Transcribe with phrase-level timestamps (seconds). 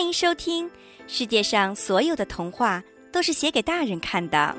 [0.00, 0.70] 欢迎收听。
[1.06, 4.56] 世界上所有的童话都是写给大人看的。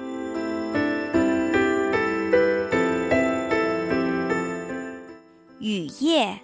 [5.58, 6.38] 雨夜。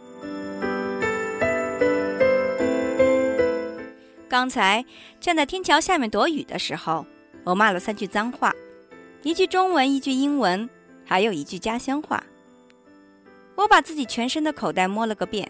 [4.28, 4.84] 刚才
[5.20, 7.06] 站在天桥下面躲雨的时候，
[7.44, 8.52] 我骂了三句脏话，
[9.22, 10.68] 一句中文，一句英文，
[11.06, 12.24] 还有一句家乡话。
[13.54, 15.48] 我把自己全身的口袋摸了个遍。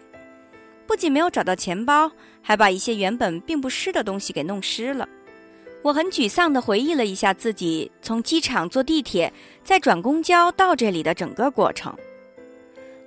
[0.88, 2.10] 不仅没有找到钱包，
[2.40, 5.06] 还把一些原本并不湿的东西给弄湿了。
[5.82, 9.30] 我很沮丧地回忆了一下自己从机场坐地铁，
[9.62, 11.94] 再转公交到这里的整个过程，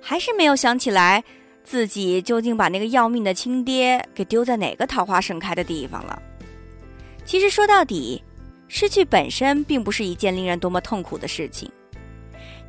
[0.00, 1.22] 还是没有想起来
[1.64, 6.22] 自己究竟把那个要命的亲爹给丢在哪个桃花盛开的地方了。
[7.24, 8.22] 其实说到底，
[8.68, 11.68] 失去本身并不是一件令人多么痛苦的事情，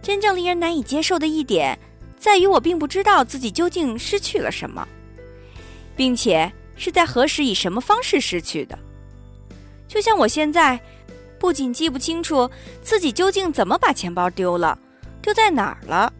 [0.01, 1.77] 真正令人难以接受的一点，
[2.17, 4.87] 在于我并不知道自己究竟失去了什么。
[5.95, 8.77] 并且是在何时以什么方式失去的？
[9.87, 10.79] 就像我现在，
[11.39, 12.49] 不仅记不清楚
[12.81, 14.77] 自己究竟怎么把钱包丢了，
[15.21, 16.11] 丢在哪儿了，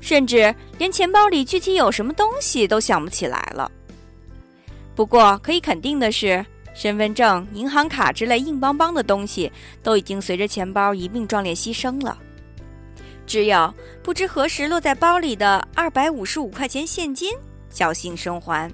[0.00, 3.70] 甚至连钱包里具体有什么东西都想不起来了。
[4.94, 9.50] 不过可以肯定的是，身份证、银行卡之类硬邦邦的东西
[9.82, 12.16] 都已经随着钱包一并壮烈牺牲了，
[13.26, 17.32] 只有不知何时落在包里的二百五十五块钱现金
[17.72, 18.70] 侥幸生还。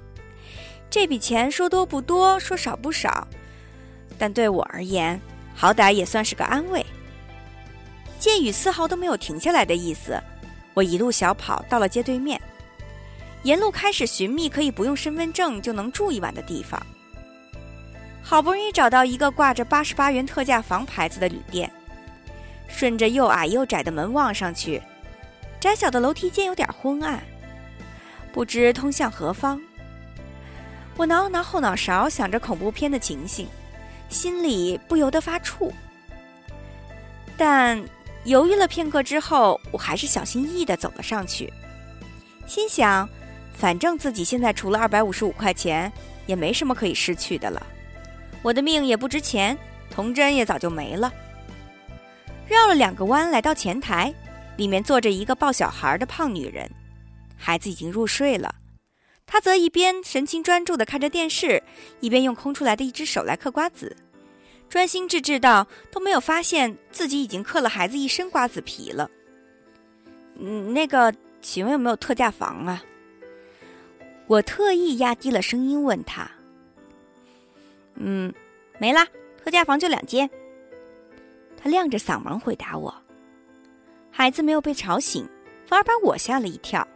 [0.93, 3.27] 这笔钱说多不多，说少不少，
[4.15, 5.19] 但对我而言，
[5.55, 6.85] 好歹也算是个安慰。
[8.19, 10.21] 见雨丝毫都没有停下来的意思，
[10.75, 12.39] 我一路小跑到了街对面，
[13.41, 16.79] 沿路开始寻觅可以不用身份证就能住一晚的地方。
[18.21, 21.71] 好不容易找到一个挂着八十八元特价房牌子的旅店，
[22.67, 24.79] 顺着又矮又窄的门望上去，
[25.59, 27.19] 窄小的楼梯间有点昏暗，
[28.31, 29.59] 不知通向何方。
[30.95, 33.47] 我挠了挠后脑勺，想着恐怖片的情形，
[34.09, 35.71] 心里不由得发怵。
[37.35, 37.83] 但
[38.25, 41.51] 犹豫了片刻之后，我还是小心翼翼地走了上去，
[42.45, 43.09] 心想：
[43.53, 45.91] 反正自己现在除了二百五十五块钱，
[46.27, 47.65] 也没什么可以失去的了。
[48.43, 49.57] 我的命也不值钱，
[49.89, 51.11] 童真也早就没了。
[52.47, 54.13] 绕了两个弯，来到前台，
[54.57, 56.69] 里面坐着一个抱小孩的胖女人，
[57.35, 58.53] 孩子已经入睡了。
[59.25, 61.61] 他则一边神情专注地看着电视，
[61.99, 63.95] 一边用空出来的一只手来嗑瓜子，
[64.69, 69.09] 专心致志到都没有发现自己已经嗑了孩子一身瓜子皮了。
[70.35, 72.83] 嗯，那个，请问有没有特价房啊？
[74.27, 76.29] 我特意压低了声音问他。
[77.95, 78.33] 嗯，
[78.79, 79.07] 没啦，
[79.43, 80.29] 特价房就两间。
[81.57, 82.93] 他亮着嗓门回答我。
[84.11, 85.27] 孩子没有被吵醒，
[85.65, 86.87] 反而把我吓了一跳。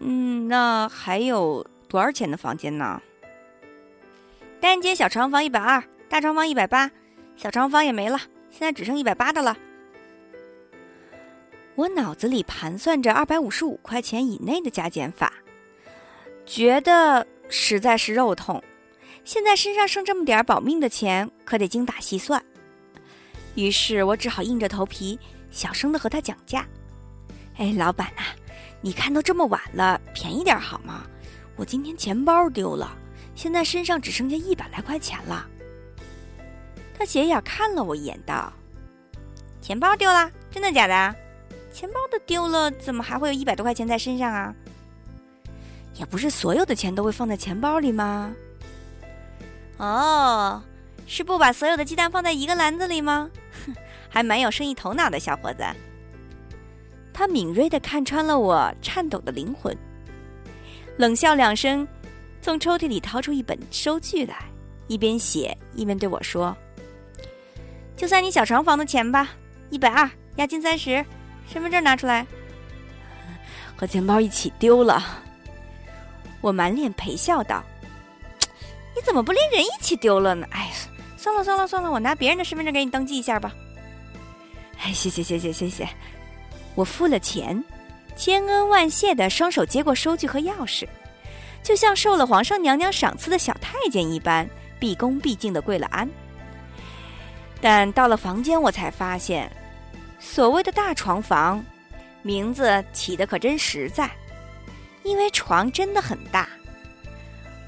[0.00, 3.02] 嗯，那还有多少钱的房间呢？
[4.60, 6.90] 单间小床房一百二，大床房一百八，
[7.36, 8.18] 小床房也没了，
[8.50, 9.56] 现在只剩一百八的了。
[11.74, 15.32] 我脑子里盘算着二百五十五块钱以内的加减法，
[16.44, 18.62] 觉得实在是肉痛。
[19.24, 22.42] 现在身上剩这么点保命的钱，可得精打细算。
[23.54, 25.18] 于是我只好硬着头皮，
[25.50, 26.66] 小声的和他讲价
[27.58, 28.22] ：“哎，老板呐。”
[28.80, 31.02] 你看都这么晚了，便宜点好吗？
[31.56, 32.96] 我今天钱包丢了，
[33.34, 35.44] 现在身上只剩下一百来块钱了。
[36.96, 38.52] 他斜眼看了我一眼，道
[39.60, 41.16] ：“钱包丢了，真的假的？
[41.72, 44.54] 钱包都丢了，怎么还会有一百多块钱在身上啊？
[45.94, 48.32] 也不是所有的钱都会放在钱包里吗？
[49.78, 50.62] 哦，
[51.06, 53.28] 是不把所有的鸡蛋放在一个篮子里吗？
[53.66, 53.74] 哼，
[54.08, 55.64] 还蛮有生意头脑的小伙子。”
[57.18, 59.76] 他敏锐地看穿了我颤抖的灵魂，
[60.98, 61.84] 冷笑两声，
[62.40, 64.36] 从抽屉里掏出一本收据来，
[64.86, 66.56] 一边写一边对我说
[67.98, 69.30] ：“就算你小床房的钱吧，
[69.68, 71.04] 一百二，押金三十，
[71.48, 72.24] 身份证拿出来。”
[73.76, 75.02] 和钱包一起丢了，
[76.40, 77.64] 我满脸陪笑道
[78.94, 80.46] ：“你怎么不连人一起丢了呢？
[80.52, 80.72] 哎呀，
[81.16, 83.52] 算了算了算了，我拿别人的身份证给你登记一下吧。”
[84.78, 85.88] 哎，谢谢谢谢谢谢。
[86.78, 87.60] 我付了钱，
[88.14, 90.86] 千恩万谢的双手接过收据和钥匙，
[91.60, 94.48] 就像受了皇上娘娘赏赐的小太监一般，
[94.78, 96.08] 毕恭毕敬的跪了安。
[97.60, 99.50] 但到了房间，我才发现，
[100.20, 101.64] 所谓的大床房，
[102.22, 104.08] 名字起的可真实在，
[105.02, 106.48] 因为床真的很大，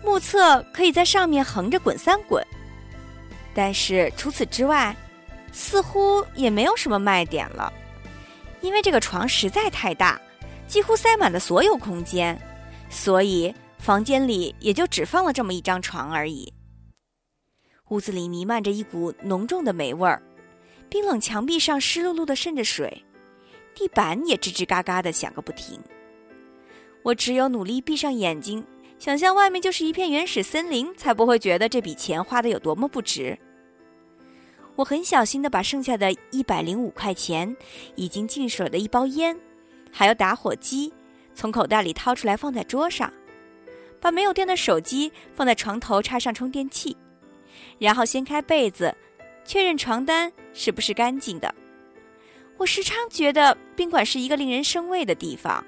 [0.05, 2.47] 目测可以在上面横着滚三滚。
[3.53, 4.95] 但是除此之外，
[5.51, 7.73] 似乎也没有什么卖点了。
[8.61, 10.21] 因为这个床实在太大，
[10.67, 12.39] 几乎塞满了所有空间，
[12.89, 16.53] 所以房间里也就只放了这么一张床而已。
[17.89, 20.23] 屋子里弥漫着一股浓重的霉味儿，
[20.89, 23.05] 冰冷墙壁上湿漉漉的渗着水，
[23.75, 25.81] 地板也吱吱嘎嘎的响个不停。
[27.03, 28.65] 我只有努力闭上眼睛，
[28.99, 33.37] 想象外面就是一片原始森林，才不会觉得这笔钱花的有多么不值。
[34.81, 37.55] 我很小心的把剩下的一百零五块钱、
[37.97, 39.38] 已经进水的一包烟，
[39.93, 40.91] 还有打火机，
[41.35, 43.12] 从口袋里掏出来放在桌上，
[44.00, 46.97] 把没有电的手机放在床头插上充电器，
[47.79, 48.97] 然后掀开被子，
[49.44, 51.55] 确认床单是不是干净的。
[52.56, 55.62] 我时常觉得宾馆是一个令人生畏的地方。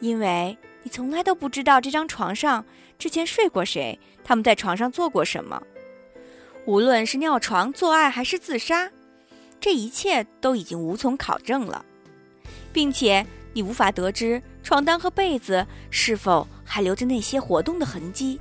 [0.00, 2.64] 因为你从来都不知道这张床上
[2.98, 5.62] 之前睡过谁，他们在床上做过什么。
[6.66, 8.90] 无论是尿床、做爱还是自杀，
[9.60, 11.84] 这一切都已经无从考证了，
[12.72, 18.40] 并且你无法得知床单和被子是否还留着那些活动的痕迹。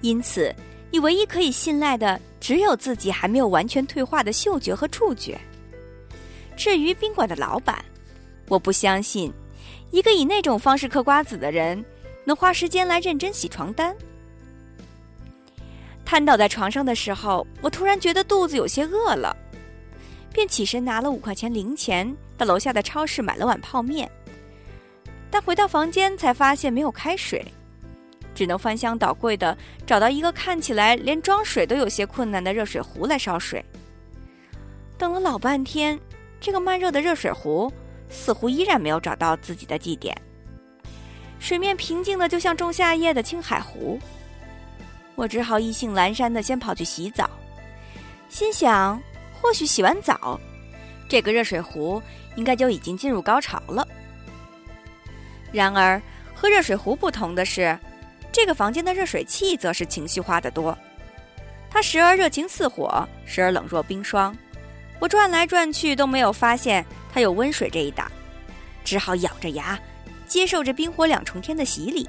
[0.00, 0.54] 因此，
[0.90, 5.36] 你唯一可以信赖的只有自己还没有完全退化的嗅觉和触觉。
[6.56, 7.84] 至于宾馆的老板，
[8.48, 9.32] 我不相信。
[9.90, 11.84] 一个以那种方式嗑瓜子的人，
[12.24, 13.96] 能花时间来认真洗床单。
[16.06, 19.36] 瘫倒在床上的时候，我突然觉得肚子有些饿了，
[20.32, 24.10] 便起身拿了五块钱零钱，到楼下的超市买了碗泡面。
[25.30, 27.44] 但回到房间才发现没有开水，
[28.34, 29.54] 只能翻箱倒柜的
[29.84, 33.62] 找到一个看起来连装水都有些困难的热水壶来烧水。
[34.96, 35.98] 等了老半天，
[36.40, 37.70] 这个慢热的热水壶。
[38.08, 40.16] 似乎依然没有找到自己的祭点，
[41.40, 43.98] 水面平静的就像仲夏夜的青海湖。
[45.16, 47.28] 我只好意兴阑珊的先跑去洗澡，
[48.28, 49.02] 心想
[49.32, 50.38] 或许洗完澡，
[51.08, 52.00] 这个热水壶
[52.36, 53.86] 应该就已经进入高潮了。
[55.50, 56.00] 然而
[56.34, 57.76] 和热水壶不同的是，
[58.30, 60.76] 这个房间的热水器则是情绪化的多，
[61.70, 64.36] 它时而热情似火，时而冷若冰霜。
[64.98, 66.84] 我转来转去都没有发现。
[67.12, 68.12] 它有温水这一档，
[68.84, 69.78] 只好咬着牙
[70.26, 72.06] 接受着冰火两重天的洗礼。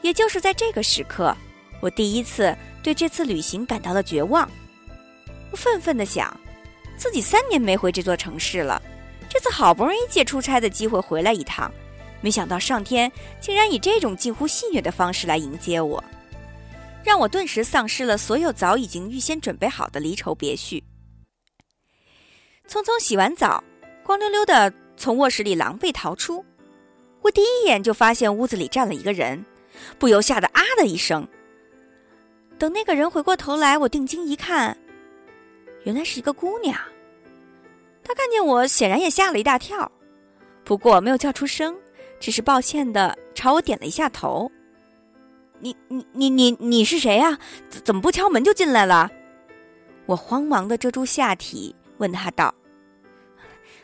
[0.00, 1.36] 也就是在这个时刻，
[1.80, 4.48] 我第一次对这次旅行感到了绝望。
[5.50, 6.34] 我愤愤地想，
[6.96, 8.80] 自己三年没回这座城市了，
[9.28, 11.72] 这次好不容易借出差的机会回来一趟，
[12.20, 13.10] 没想到上天
[13.40, 16.02] 竟然以这种近乎戏谑的方式来迎接我，
[17.04, 20.82] 让我顿时丧失了所有早已经预先准备好的离愁别绪。
[22.68, 23.62] 匆匆洗完澡，
[24.04, 26.44] 光溜溜的从卧室里狼狈逃出。
[27.22, 29.44] 我第一眼就发现屋子里站了一个人，
[29.98, 31.26] 不由吓得啊的一声。
[32.58, 34.76] 等那个人回过头来，我定睛一看，
[35.84, 36.76] 原来是一个姑娘。
[38.02, 39.90] 她看见我，显然也吓了一大跳，
[40.64, 41.76] 不过没有叫出声，
[42.18, 44.50] 只是抱歉的朝我点了一下头。
[45.60, 47.38] 你你你你你是谁呀？
[47.68, 49.10] 怎怎么不敲门就进来了？
[50.06, 51.74] 我慌忙的遮住下体。
[51.98, 52.54] 问他道：“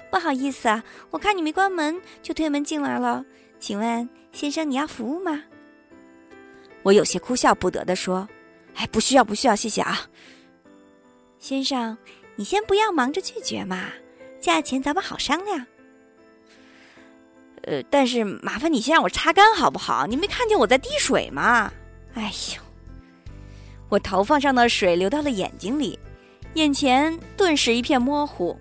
[0.08, 3.24] 不好意思啊，我看你没关门，就推门进来了。
[3.58, 5.42] 请问先生，你要服务吗？”
[6.84, 8.28] 我有些哭笑不得的说
[8.74, 10.08] ：“哎，不需要，不需要，谢谢啊。”
[11.38, 11.96] 先生，
[12.36, 13.88] 你先不要忙着拒绝嘛，
[14.40, 15.66] 价钱咱们好商量。
[17.62, 20.06] 呃，但是麻烦你先让我擦干好不好？
[20.06, 21.72] 你没看见我在滴水吗？
[22.14, 22.62] 哎呦，
[23.88, 25.98] 我头发上的水流到了眼睛里。
[26.54, 28.56] 眼前顿时一片模糊，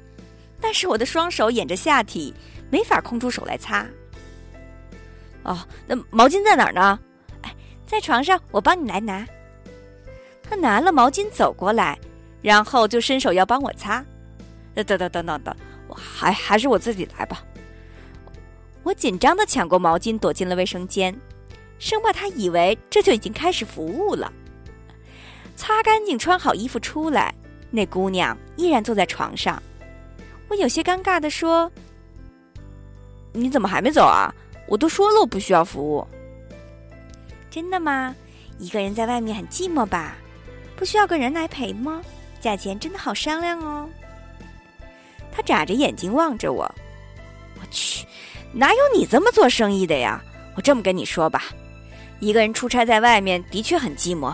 [0.60, 2.34] 但是我的双手掩着下体，
[2.70, 3.86] 没法空出手来擦。
[5.43, 7.00] 哦，那毛巾在哪儿呢？
[7.43, 7.55] 哎，
[7.86, 9.25] 在床上，我帮你来拿。
[10.53, 11.98] 他拿了毛巾走过来，
[12.43, 14.05] 然后就伸手要帮我擦。
[14.75, 15.55] 等等等等等，
[15.88, 17.43] 我还还是我自己来吧。
[18.83, 21.15] 我紧张的抢过毛巾，躲进了卫生间，
[21.79, 24.31] 生怕他以为这就已经开始服务了。
[25.55, 27.33] 擦干净，穿好衣服出来。
[27.72, 29.62] 那姑娘依然坐在床上，
[30.50, 31.72] 我有些尴尬的说
[33.33, 34.31] ：“你怎么还没走啊？
[34.67, 36.07] 我都说了我不需要服务。”
[37.50, 38.15] 真的吗？
[38.60, 40.15] 一个人在外面很寂寞吧？
[40.75, 42.01] 不需要个人来陪吗？
[42.39, 43.89] 价钱真的好商量哦。
[45.32, 46.63] 他眨着眼睛望着我，
[47.56, 48.06] 我去，
[48.51, 50.22] 哪有你这么做生意的呀？
[50.56, 51.46] 我这么跟你说吧，
[52.20, 54.34] 一个人出差在外面的确很寂寞，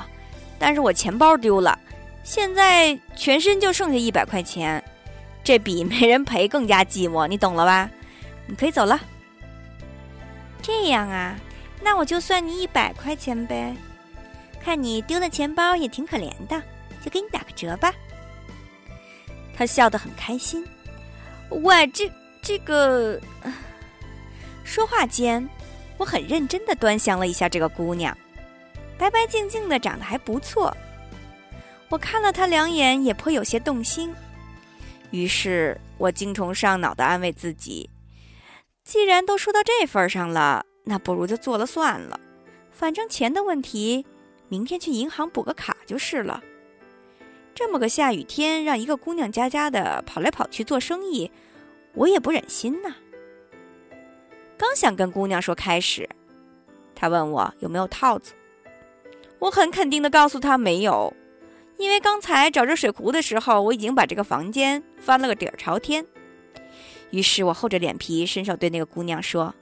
[0.57, 1.77] 但是我钱包丢了。
[2.23, 4.83] 现在全身就剩下一百块钱，
[5.43, 7.89] 这比没人陪更加寂寞，你懂了吧？
[8.47, 8.99] 你可以走了。
[10.61, 11.37] 这样啊，
[11.81, 13.73] 那我就算你一百块钱呗。
[14.69, 16.61] 看你丢了钱包也挺可怜的，
[17.03, 17.91] 就给你打个折吧。
[19.51, 20.63] 他笑得很开心。
[21.49, 22.07] 喂，这
[22.39, 23.19] 这个……
[24.63, 25.49] 说话间，
[25.97, 28.15] 我很认真的端详了一下这个姑娘，
[28.95, 30.71] 白白净净的，长得还不错。
[31.89, 34.13] 我看了她两眼，也颇有些动心。
[35.09, 37.89] 于是我精虫上脑的安慰自己：
[38.83, 42.19] 既然都说到这份上了，那不如就做了算了。
[42.71, 44.05] 反正钱的问题，
[44.49, 46.43] 明天去银行补个卡就是了。
[47.55, 51.31] 这么个下雨天，让一个姑娘家家的跑来跑去做生意，
[51.93, 52.95] 我也不忍心呐。
[54.57, 56.09] 刚想跟姑娘说开始，
[56.95, 58.33] 她问我有没有套子，
[59.39, 61.13] 我很肯定的告诉她没有，
[61.77, 66.05] 因为刚才找热水壶的时候，我已经把这个房间翻了个底儿朝天。
[67.11, 69.53] 于是我厚着脸皮伸手对那个姑娘说：“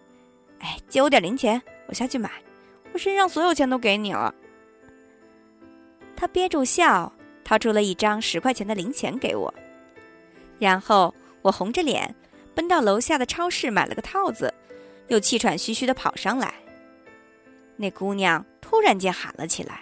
[0.60, 2.32] 哎，借我点零钱，我下去买。
[2.94, 4.34] 我身上所有钱都给你了。”
[6.18, 7.10] 他憋住笑。
[7.46, 9.54] 掏出了一张十块钱的零钱给我，
[10.60, 12.14] 然后我红着脸
[12.54, 14.54] 奔到楼下的超市买了个套子，
[15.08, 16.54] 又气喘吁吁地跑上来。
[17.78, 19.80] 那姑娘突然间喊了起来：“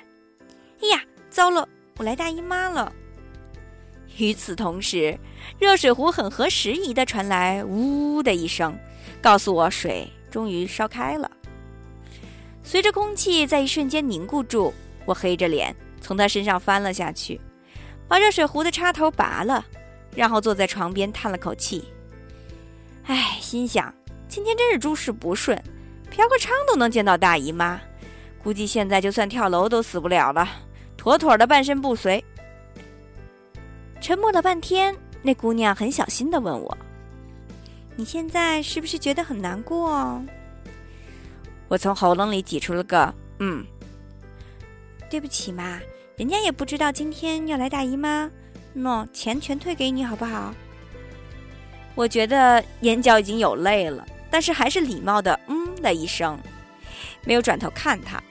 [0.79, 1.01] 哎呀，
[1.31, 2.93] 糟了，我来大姨妈了！”
[4.19, 5.17] 与此同时，
[5.57, 8.77] 热水壶很合时宜地传来“呜”的一声，
[9.23, 11.31] 告诉我水终于烧开了。
[12.61, 14.71] 随着空气在一瞬间凝固住，
[15.05, 17.41] 我黑着脸从她身上翻了下去。
[18.07, 19.65] 把热水壶的插头拔了，
[20.15, 21.83] 然后坐在床边叹了口气。
[23.05, 23.91] 唉，心想
[24.27, 25.59] 今天真是诸事不顺，
[26.11, 27.81] 嫖个娼都能见到大姨妈，
[28.43, 30.47] 估计现在就算跳楼都死不了了，
[30.95, 32.23] 妥妥的半身不遂。
[33.99, 36.77] 沉默了半天，那姑娘很小心的问我
[37.97, 40.21] ：“你现在是不是觉得很难过？”
[41.67, 43.65] 我从喉咙里挤出了个“嗯”，
[45.09, 45.79] 对不起嘛。
[46.17, 48.31] 人家也不知道今天要来大姨妈，
[48.73, 50.53] 喏，钱全退给你好不好？
[51.93, 56.39] 我觉得眼角已经有泪了，但是还是礼貌的嗯了一声，
[57.25, 58.23] 没有转头看他。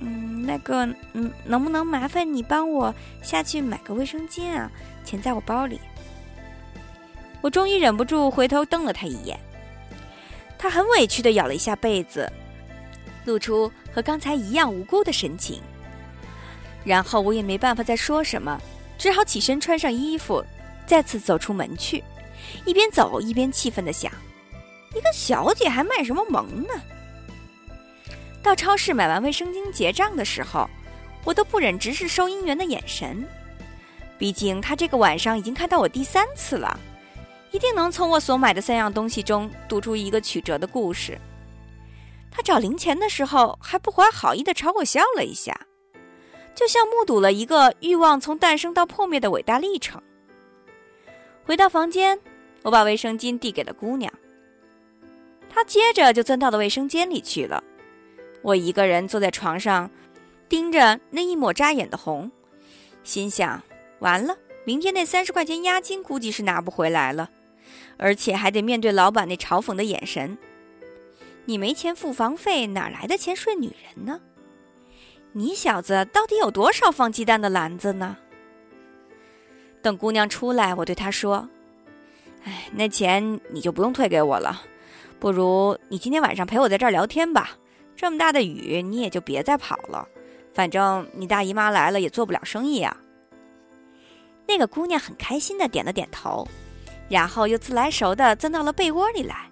[0.00, 4.68] 嗯，那个，嗯，能不能麻烦你帮我下去买个卫生巾啊？
[5.04, 5.80] 钱在我包里。
[7.40, 9.38] 我终于忍不住回头瞪了他一眼，
[10.58, 12.28] 他很委屈的咬了一下被子，
[13.24, 15.62] 露出和刚才一样无辜的神情。
[16.84, 18.60] 然后我也没办法再说什么，
[18.96, 20.44] 只好起身穿上衣服，
[20.86, 22.02] 再次走出门去。
[22.64, 24.10] 一边走一边气愤地想：
[24.94, 26.74] 一个小姐还卖什么萌呢？
[28.42, 30.68] 到超市买完卫生巾结账的时候，
[31.24, 33.26] 我都不忍直视收银员的眼神。
[34.16, 36.78] 毕竟他这个晚上已经看到我第三次了，
[37.50, 41.18] 一定能从我所买的三样东西中读出一个曲折的故事。
[42.30, 45.67] 他找零钱的时候还不怀好意地朝我笑了一下。
[46.58, 50.02] 就像目睹了一个欲望从诞生到破灭的伟大历程。
[51.44, 52.18] 回到房间，
[52.62, 54.12] 我把卫生巾递给了姑娘，
[55.48, 57.62] 她接着就钻到了卫生间里去了。
[58.42, 59.88] 我一个人坐在床上，
[60.48, 62.28] 盯着那一抹扎眼的红，
[63.04, 63.62] 心想：
[64.00, 67.30] 完了，明天那三十块钱押金估计是拿不回来了，
[67.98, 70.36] 而且还得面对老板那嘲讽的眼神。
[71.44, 74.20] 你没钱付房费，哪来的钱睡女人呢？
[75.32, 78.16] 你小子到底有多少放鸡蛋的篮子呢？
[79.80, 81.48] 等姑娘出来，我对她说
[82.44, 84.62] ：“哎，那钱你就不用退给我了，
[85.20, 87.50] 不如你今天晚上陪我在这儿聊天吧。
[87.94, 90.06] 这么大的雨，你也就别再跑了。
[90.52, 92.96] 反正你大姨妈来了也做不了生意啊。”
[94.46, 96.48] 那个姑娘很开心的点了点头，
[97.08, 99.48] 然后又自来熟的钻到了被窝里来。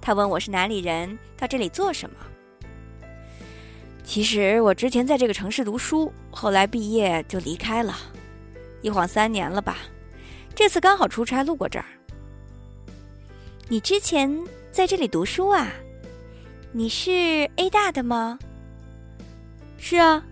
[0.00, 2.16] 她问我是哪里人，到这里做什么。
[4.04, 7.96] 其实我之前在这个城市读书，后来毕业就离开了，
[8.82, 9.78] 一晃三年了吧。
[10.54, 11.84] 这次刚好出差路过这儿。
[13.68, 14.30] 你之前
[14.70, 15.72] 在这里读书啊？
[16.72, 18.38] 你是 A 大的吗？
[19.78, 20.22] 是啊。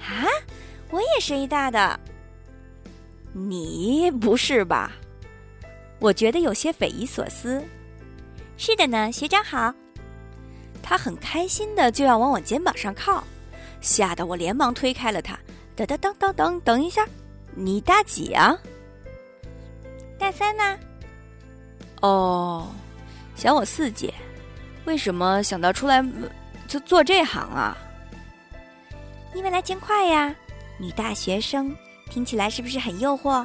[0.00, 0.24] 啊，
[0.90, 1.98] 我也是 A 大的。
[3.32, 4.92] 你不是吧？
[5.98, 7.62] 我觉得有些匪夷所思。
[8.56, 9.74] 是的呢，学长好。
[10.86, 13.24] 他很开心的就要往我肩膀上靠，
[13.80, 15.36] 吓得我连忙推开了他。
[15.74, 17.04] 等等等等等，等一下，
[17.54, 18.56] 你大几啊？
[20.18, 20.78] 大三呢。
[22.02, 22.68] 哦，
[23.34, 24.12] 想我四姐，
[24.84, 26.04] 为什么想到出来
[26.68, 27.76] 就做这行啊？
[29.34, 30.32] 因为来钱快呀，
[30.78, 31.74] 女大学生
[32.10, 33.44] 听起来是不是很诱惑？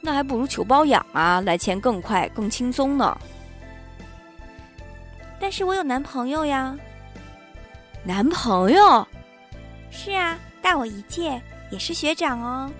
[0.00, 3.18] 那还不如求包养啊，来钱更快更轻松呢。
[5.40, 6.76] 但是我有男朋友呀，
[8.04, 9.06] 男朋友？
[9.90, 11.40] 是啊，大我一届，
[11.70, 12.70] 也是学长哦。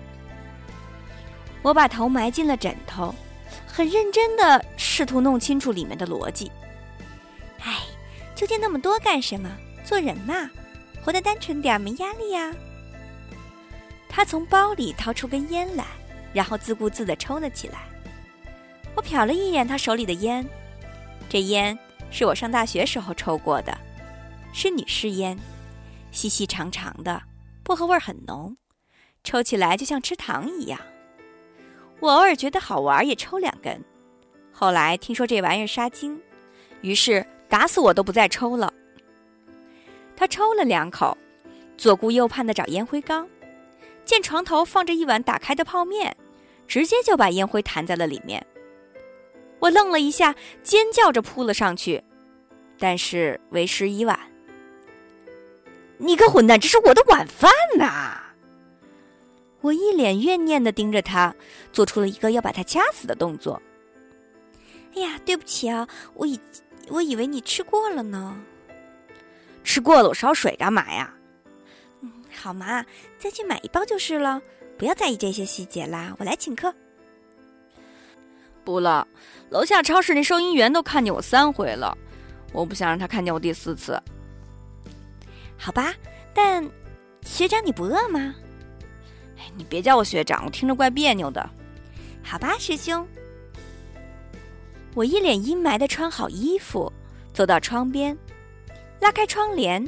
[1.61, 3.13] 我把头埋进了枕头，
[3.65, 6.51] 很认真的试图弄清楚里面的逻辑。
[7.61, 7.79] 哎，
[8.35, 9.49] 纠结那么多干什么？
[9.83, 10.49] 做人嘛，
[11.03, 12.53] 活得单纯点，没压力呀。
[14.09, 15.85] 他从包里掏出根烟来，
[16.33, 17.79] 然后自顾自的抽了起来。
[18.95, 20.45] 我瞟了一眼他手里的烟，
[21.29, 21.77] 这烟
[22.09, 23.77] 是我上大学时候抽过的，
[24.53, 25.37] 是女士烟，
[26.11, 27.21] 细细长长的，
[27.63, 28.57] 薄荷味很浓，
[29.23, 30.79] 抽起来就像吃糖一样。
[31.99, 33.83] 我偶尔觉得好玩，也抽两根。
[34.51, 36.19] 后来听说这玩意儿杀精，
[36.81, 38.73] 于是打死我都不再抽了。
[40.15, 41.15] 他抽了两口，
[41.77, 43.27] 左顾右盼地找烟灰缸，
[44.03, 46.15] 见床头放着一碗打开的泡面，
[46.67, 48.43] 直接就把烟灰弹在了里面。
[49.59, 52.03] 我愣了一下，尖叫着扑了上去，
[52.77, 54.19] 但是为时已晚。
[55.97, 58.19] 你个混蛋，这是我的晚饭呐！
[59.61, 61.33] 我一脸怨念的盯着他，
[61.73, 63.59] 做出了一个要把他掐死的动作。
[64.95, 66.39] 哎呀，对不起啊，我以
[66.89, 68.39] 我以为你吃过了呢。
[69.63, 71.11] 吃过了，我烧水干嘛呀？
[72.01, 72.85] 嗯，好嘛，
[73.17, 74.39] 再去买一包就是了，
[74.77, 76.15] 不要在意这些细节啦。
[76.19, 76.73] 我来请客。
[78.67, 79.07] 不了，
[79.49, 81.97] 楼下超市那收银员都看见我三回了，
[82.51, 83.97] 我不想让他看见我第四次。
[85.55, 85.93] 好吧，
[86.33, 86.69] 但
[87.23, 88.35] 学长你不饿吗？
[89.37, 91.49] 哎，你别叫我学长，我听着怪别扭的。
[92.21, 93.07] 好吧，师兄。
[94.93, 96.91] 我一脸阴霾的穿好衣服，
[97.31, 98.17] 走到窗边，
[98.99, 99.87] 拉开窗帘。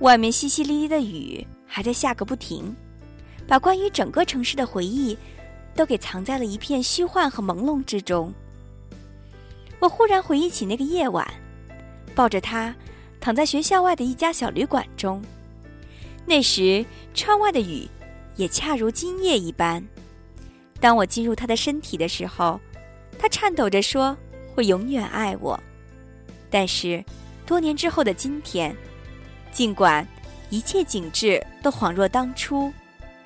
[0.00, 2.74] 外面淅淅沥沥的雨还在下个不停，
[3.46, 5.16] 把关于整个城市的回忆
[5.76, 8.32] 都给藏在了一片虚幻和朦胧之中。
[9.78, 11.24] 我忽然回忆起那个夜晚，
[12.14, 12.74] 抱着他
[13.20, 15.22] 躺在学校外的一家小旅馆中，
[16.24, 17.88] 那时窗外的雨
[18.34, 19.86] 也恰如今夜一般。
[20.80, 22.58] 当我进入他的身体的时候。
[23.18, 24.14] 他颤抖着说
[24.54, 25.58] ：“会永远爱我。”
[26.52, 27.02] 但是，
[27.46, 28.76] 多年之后的今天，
[29.50, 30.06] 尽管
[30.50, 32.70] 一切景致都恍若当初，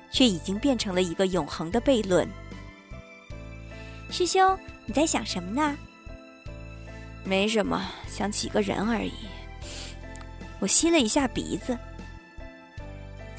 [0.09, 2.25] 却已经变成了一个永恒的悖论。
[4.11, 5.77] 师兄，你在想什么呢？
[7.23, 9.13] 没什么，想起一个人而已。
[10.59, 11.77] 我吸了一下鼻子，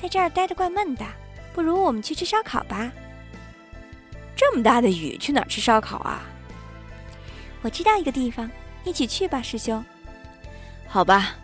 [0.00, 1.04] 在这儿待着怪闷的，
[1.52, 2.90] 不如我们去吃烧烤吧。
[4.34, 6.22] 这么大的雨，去哪儿吃烧烤啊？
[7.60, 8.50] 我知道一个地方，
[8.82, 9.84] 一起去吧，师兄。
[10.88, 11.36] 好吧，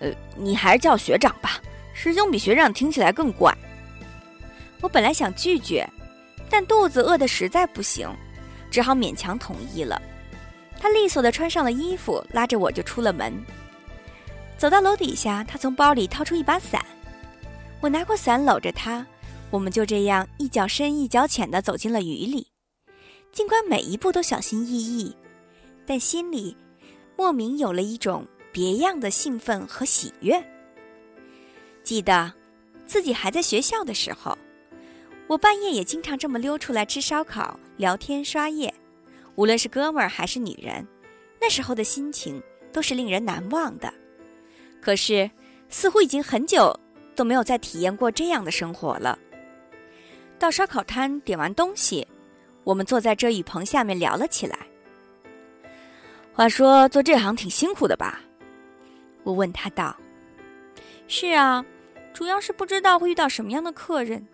[0.00, 1.58] 呃，你还是叫学长吧。
[1.94, 3.56] 师兄比学长听起来更怪。
[4.82, 5.88] 我本来想拒绝，
[6.50, 8.08] 但肚子饿得实在不行，
[8.76, 9.98] 只好勉强同意了。
[10.78, 13.32] 他利索的穿上了衣服，拉着我就出了门。
[14.58, 16.84] 走到楼底下，他从包里掏出一把伞，
[17.80, 19.06] 我拿过伞搂着他，
[19.48, 22.48] 我们就这样一脚深一脚浅的走进了雨里。
[23.32, 25.16] 尽管每一步都小心翼翼。
[25.86, 26.54] 但心里
[27.16, 30.44] 莫名有了一种别样的兴奋和喜悦。
[31.82, 32.30] 记得
[32.86, 34.36] 自己还在学校的时候，
[35.26, 38.72] 我半夜也经常这么溜出来吃烧烤、聊天、刷夜。
[39.34, 40.86] 无论是哥们儿还是女人，
[41.40, 43.92] 那时候的心情都是令人难忘的。
[44.80, 45.28] 可是，
[45.68, 46.78] 似乎已经很久
[47.14, 49.18] 都没有再体验过这样的生活了。
[50.38, 52.06] 到烧烤摊点完东西，
[52.62, 54.58] 我们坐在遮雨棚下面聊了起来。
[56.32, 58.20] 话说做这行挺辛苦的吧？
[59.24, 59.96] 我问他道
[61.08, 61.64] ：“是啊，
[62.14, 64.24] 主要是不知道会遇到什么样的客人，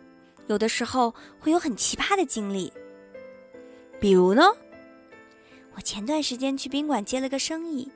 [0.47, 2.73] 有的时候会有很奇葩的经历。
[4.01, 4.43] 比如呢？
[5.75, 7.91] 我前段时间去宾馆接了个生意，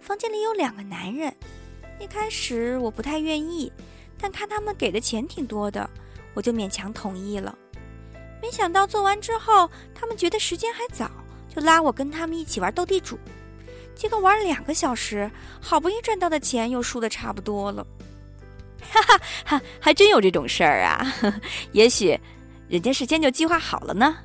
[0.00, 1.32] 房间里有两个男人。
[2.00, 3.70] 一开始我不太愿意，
[4.18, 5.88] 但看他们给的钱挺多的，
[6.34, 7.56] 我就勉强同意了。
[8.42, 11.10] 没想到做完之后，他们觉得时间还早，
[11.48, 13.18] 就拉我跟他们一起玩斗地主。”
[13.94, 17.86] 结果玩了两个小时，好不容易赚到的钱又输的差不多了，
[18.80, 21.14] 哈哈哈，还真有这种事儿啊！
[21.72, 22.18] 也许
[22.68, 24.16] 人家事先就计划好了呢。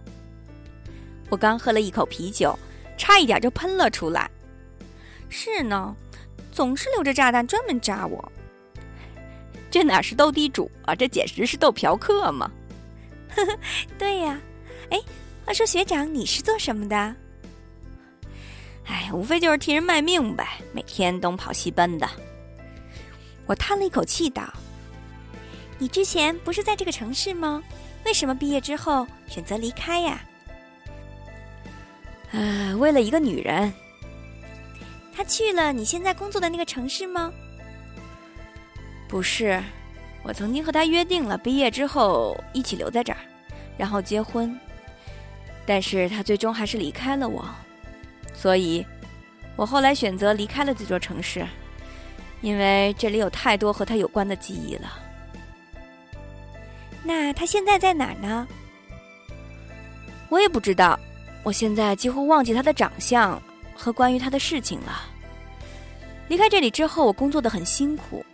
[1.29, 2.57] 我刚喝了一口啤酒，
[2.97, 4.29] 差一点就喷了出来。
[5.29, 5.95] 是呢，
[6.51, 8.31] 总是留着炸弹专门炸我。
[9.71, 12.49] 这哪是斗地主啊，这简直是斗嫖客嘛！
[13.35, 13.59] 呵呵，
[13.97, 14.39] 对呀。
[14.91, 15.01] 哎，
[15.45, 17.15] 话说学长，你是做什么的？
[18.85, 22.07] 哎，无非就是替人卖命呗，每天东跑西奔的。
[23.45, 24.43] 我叹了一口气道
[25.77, 27.61] ：“你之前不是在这个城市吗？
[28.05, 30.21] 为什么毕业之后选择离开呀？”
[32.31, 33.71] 呃，为了一个女人。
[35.15, 37.31] 她去了你现在工作的那个城市吗？
[39.07, 39.63] 不是，
[40.23, 43.19] 我曾经和她约定了毕业之后一起留在这儿，
[43.77, 44.59] 然后结婚。
[45.65, 47.47] 但是她最终还是离开了我。
[48.33, 48.85] 所以，
[49.55, 51.47] 我后来选择离开了这座城市，
[52.41, 54.99] 因为这里有太多和他有关的记忆了。
[57.03, 58.47] 那他现在在哪儿呢？
[60.29, 60.99] 我也不知道。
[61.43, 63.39] 我现在几乎忘记他的长相
[63.75, 65.03] 和关于他的事情了。
[66.27, 68.25] 离开这里之后，我工作的很辛苦，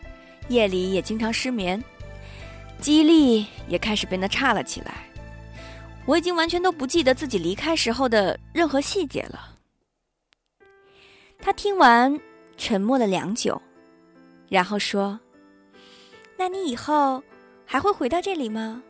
[0.47, 1.83] 夜里也经常失眠，
[2.79, 4.93] 记忆力也开始变得差了起来。
[6.05, 9.57] 我已经完全都不记得自己离开时候的任何细节了。
[11.37, 12.17] 他听完，
[12.55, 13.61] 沉默了良久，
[14.51, 15.17] 然后说
[16.35, 17.23] ：“那你以后
[17.65, 18.83] 还会回到这里吗？”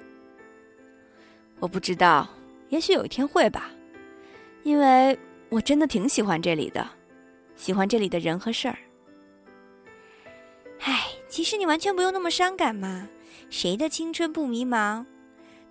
[1.61, 2.27] 我不知道，
[2.69, 3.69] 也许有一天会吧。
[4.63, 5.15] 因为
[5.49, 6.89] 我真的挺喜欢这里的，
[7.55, 8.77] 喜欢这里的人和事儿。
[10.79, 13.07] 唉，其实你完全不用那么伤感嘛。
[13.51, 15.05] 谁的青春不迷茫？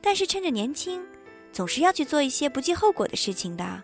[0.01, 1.05] 但是趁着年轻，
[1.51, 3.83] 总是要去做一些不计后果的事情的，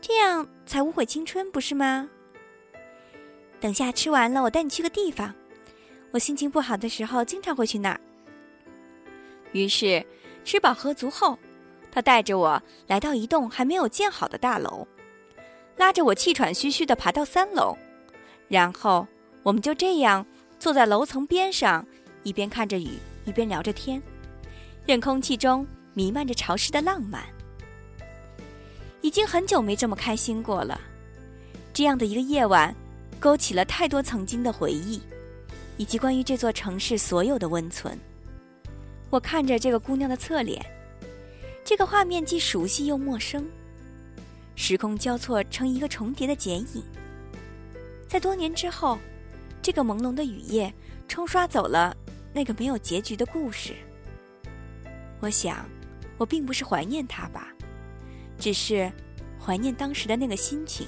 [0.00, 2.10] 这样才无悔青春，不是吗？
[3.60, 5.34] 等下吃完了，我带你去个地方。
[6.10, 8.00] 我心情不好的时候，经常会去那儿。
[9.52, 10.04] 于是
[10.44, 11.38] 吃饱喝足后。
[11.90, 14.86] 他带着我来到一栋还没有建好的大楼，
[15.78, 17.74] 拉着我气喘吁吁地爬到三楼，
[18.48, 19.06] 然后
[19.42, 20.26] 我们就这样
[20.58, 21.86] 坐在楼层边上，
[22.22, 24.02] 一边看着雨，一边聊着天，
[24.84, 27.24] 任空气中弥漫着潮湿的浪漫。
[29.00, 30.78] 已经很久没这么开心过了，
[31.72, 32.76] 这样的一个夜晚，
[33.18, 35.00] 勾起了太多曾经的回忆，
[35.76, 37.98] 以及关于这座城市所有的温存。
[39.10, 40.64] 我看着这个姑娘的侧脸。
[41.64, 43.44] 这个画面既熟悉又陌生，
[44.54, 46.82] 时空交错成一个重叠的剪影。
[48.06, 48.96] 在多年之后，
[49.60, 50.72] 这个朦胧的雨夜
[51.08, 51.96] 冲刷走了
[52.32, 53.74] 那个没有结局的故事。
[55.18, 55.68] 我想，
[56.18, 57.48] 我并不是怀念他吧，
[58.38, 58.92] 只是
[59.44, 60.86] 怀念当时的那个心情，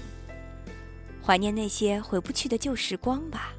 [1.29, 3.53] 怀念那些回不去的旧时光吧。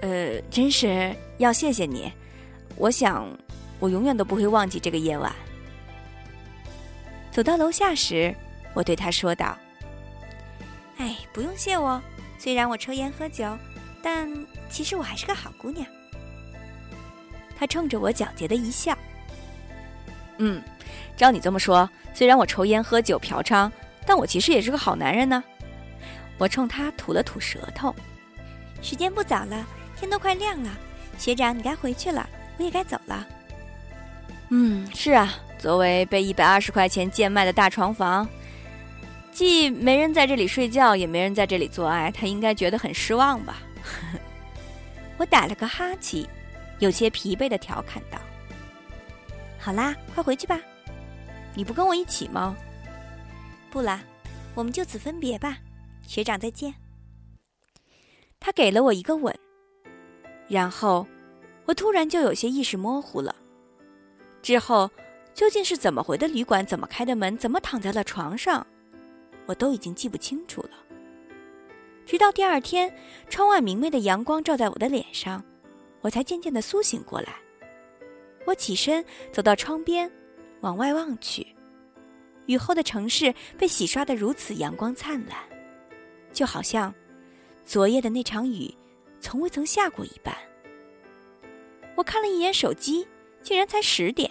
[0.00, 2.12] 呃，真是要谢谢你，
[2.76, 3.26] 我想。
[3.80, 5.34] 我永远都不会忘记这个夜晚。
[7.32, 8.32] 走到楼下时，
[8.74, 9.58] 我对他说道
[10.98, 12.00] ：“哎，不用谢我。
[12.38, 13.58] 虽然我抽烟喝酒，
[14.00, 14.30] 但
[14.70, 15.84] 其实我还是个好姑娘。”
[17.58, 18.96] 他冲着我皎洁的一笑
[20.38, 20.62] ：“嗯，
[21.16, 23.68] 照你这么说，虽然我抽烟喝酒嫖娼，
[24.06, 25.42] 但我其实也是个好男人呢。”
[26.38, 27.94] 我冲他吐了吐舌头。
[28.80, 29.64] 时间不早了，
[29.96, 30.70] 天都快亮了。
[31.18, 33.24] 学长，你该回去了，我也该走了。
[34.48, 38.28] 嗯，是啊，作为被一百二十块钱贱卖的大床房，
[39.30, 43.58] 既没人在这里睡觉，也没人在这里做爱，他应该觉得很失望吧？
[45.16, 46.26] 我打了个哈欠，
[46.80, 48.18] 有些疲惫的调侃道
[49.60, 50.58] ：“好啦，快回去吧。
[51.54, 52.56] 你不跟我一起吗？
[53.72, 54.04] 不啦，
[54.54, 55.56] 我们就此分别吧。
[56.06, 56.74] 学长再见。”
[58.38, 59.34] 他给了我一个吻，
[60.46, 61.06] 然后
[61.64, 63.34] 我突然就有些意识模糊了。
[64.42, 64.90] 之后，
[65.32, 66.66] 究竟是怎么回的旅馆？
[66.66, 67.38] 怎么开的门？
[67.38, 68.66] 怎么躺在了床上？
[69.46, 70.70] 我都已经记不清楚了。
[72.04, 72.94] 直到第二天，
[73.30, 75.42] 窗外明媚的阳光照在我的脸上，
[76.02, 77.36] 我才渐渐的苏醒过来。
[78.44, 80.10] 我起身走到窗边，
[80.60, 81.46] 往外望去，
[82.46, 85.38] 雨后的城市被洗刷的如此阳光灿烂，
[86.32, 86.94] 就好像
[87.64, 88.74] 昨夜的那场雨
[89.20, 90.34] 从未曾下过一般。
[91.96, 93.06] 我看了一眼手机。
[93.44, 94.30] 竟然才十点，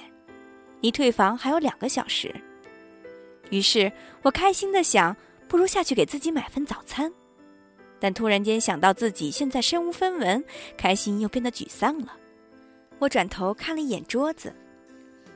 [0.79, 2.33] 离退房还有两个小时。
[3.49, 5.13] 于是我开心的想，
[5.49, 7.11] 不如下去给自己买份早餐。
[7.99, 10.41] 但突然间想到自己现在身无分文，
[10.77, 12.15] 开心又变得沮丧了。
[12.99, 14.55] 我转头看了一眼桌子，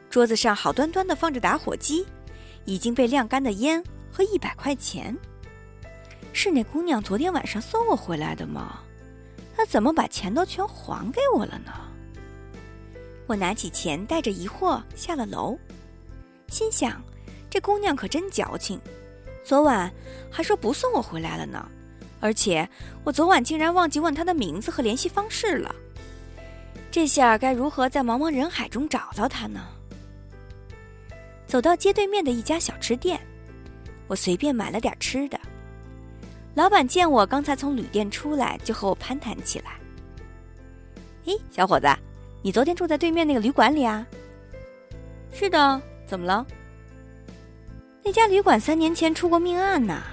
[0.10, 2.06] 桌子上好端端的放着打火机，
[2.66, 5.16] 已经被晾干的烟和一百块钱。
[6.34, 8.80] 是那姑娘昨天晚上送我回来的吗？
[9.56, 11.72] 她怎么把钱都全还给我了呢？
[13.28, 15.58] 我拿起钱，带着疑惑下了楼，
[16.50, 17.02] 心想：
[17.50, 18.80] 这姑娘可真矫情，
[19.44, 19.92] 昨晚
[20.30, 21.66] 还说不送我回来了呢。
[22.20, 22.68] 而且
[23.04, 25.74] 我昨晚竟然忘记问她的名字和联系方式了。
[26.92, 29.66] 这下该如何在茫茫人海中找到她呢？
[31.48, 33.20] 走到街对面的一家小吃店，
[34.08, 35.40] 我随便买了点吃的。
[36.54, 39.72] 老板见我刚才从旅店出来，就和我攀谈起来
[41.26, 41.88] ：“咦，小伙子。”
[42.42, 44.06] 你昨天住在对面那个旅馆里啊？
[45.34, 46.46] 是的，怎么了？
[48.04, 50.04] 那家旅馆三年前出过命案呐，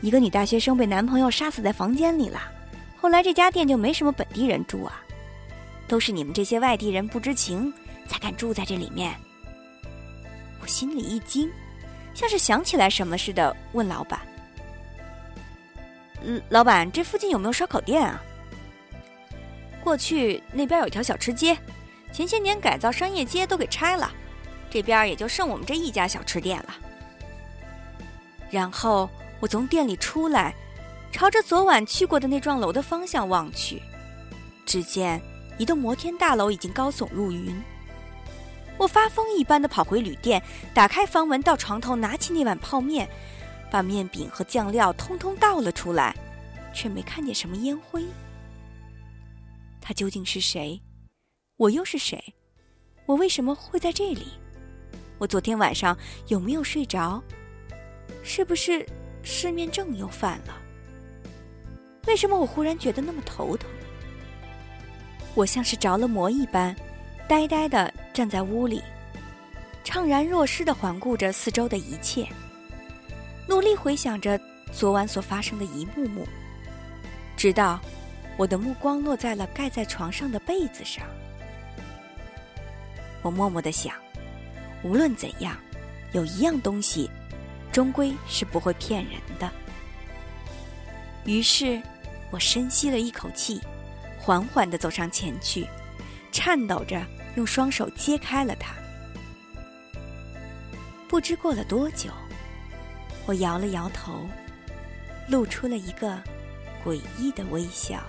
[0.00, 2.40] 一个女大学生被男朋友杀死在房间里了。
[2.96, 5.02] 后来这家店就没什么本地人住啊，
[5.88, 7.74] 都是你们这些外地人不知情
[8.06, 9.12] 才敢住在这里面。
[10.68, 11.50] 心里一惊，
[12.14, 14.20] 像是想起来什么似的，问老板
[16.50, 18.22] ：“老板，这附近有没有烧烤店啊？
[19.82, 21.56] 过去那边有一条小吃街，
[22.12, 24.12] 前些年改造商业街都给拆了，
[24.68, 26.76] 这边也就剩我们这一家小吃店了。
[28.50, 29.08] 然后
[29.40, 30.54] 我从店里出来，
[31.10, 33.80] 朝着昨晚去过的那幢楼的方向望去，
[34.66, 35.20] 只见
[35.56, 37.56] 一栋摩天大楼已经高耸入云。
[38.78, 43.08] 我发疯一般的跑回旅店，打开房门，到床头拿起那碗泡面，
[43.70, 46.14] 把面饼和酱料通通倒了出来，
[46.72, 48.04] 却没看见什么烟灰。
[49.80, 50.80] 他究竟是谁？
[51.56, 52.22] 我又是谁？
[53.04, 54.28] 我为什么会在这里？
[55.18, 57.20] 我昨天晚上有没有睡着？
[58.22, 58.86] 是不是
[59.24, 60.56] 失眠症又犯了？
[62.06, 63.68] 为什么我忽然觉得那么头疼？
[65.34, 66.76] 我像是着了魔一般，
[67.28, 68.82] 呆呆的站在屋里，
[69.84, 72.26] 怅然若失的环顾着四周的一切，
[73.46, 74.40] 努力回想着
[74.72, 76.26] 昨晚所发生的一幕幕，
[77.36, 77.78] 直到
[78.38, 81.04] 我的目光落在了盖在床上的被子上。
[83.20, 83.94] 我默默的想，
[84.82, 85.54] 无论怎样，
[86.12, 87.10] 有一样东西。
[87.70, 89.48] 终归是不会骗人的。
[91.26, 91.80] 于是，
[92.30, 93.60] 我深吸了一口气，
[94.18, 95.66] 缓缓地走上前去，
[96.32, 97.00] 颤抖着
[97.38, 98.74] 用双手揭开了它。
[101.08, 102.10] 不知过了多久，
[103.26, 104.26] 我摇了摇头，
[105.28, 106.20] 露出了一个
[106.84, 108.02] 诡异的微笑。